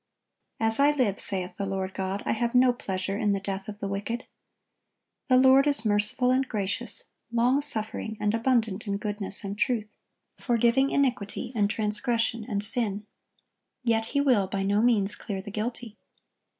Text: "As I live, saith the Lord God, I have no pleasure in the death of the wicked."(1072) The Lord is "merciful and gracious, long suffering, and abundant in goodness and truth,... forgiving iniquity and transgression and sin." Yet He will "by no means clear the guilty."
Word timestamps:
"As 0.59 0.79
I 0.79 0.89
live, 0.89 1.19
saith 1.19 1.57
the 1.57 1.65
Lord 1.67 1.93
God, 1.93 2.23
I 2.25 2.31
have 2.31 2.55
no 2.55 2.73
pleasure 2.73 3.19
in 3.19 3.33
the 3.33 3.39
death 3.39 3.67
of 3.69 3.77
the 3.77 3.87
wicked."(1072) 3.87 4.27
The 5.27 5.37
Lord 5.37 5.67
is 5.67 5.85
"merciful 5.85 6.31
and 6.31 6.47
gracious, 6.47 7.03
long 7.31 7.61
suffering, 7.61 8.17
and 8.19 8.33
abundant 8.33 8.87
in 8.87 8.97
goodness 8.97 9.43
and 9.43 9.55
truth,... 9.55 9.95
forgiving 10.39 10.89
iniquity 10.89 11.51
and 11.53 11.69
transgression 11.69 12.43
and 12.49 12.63
sin." 12.63 13.05
Yet 13.83 14.05
He 14.07 14.21
will 14.21 14.47
"by 14.47 14.63
no 14.63 14.81
means 14.81 15.13
clear 15.13 15.39
the 15.39 15.51
guilty." 15.51 15.99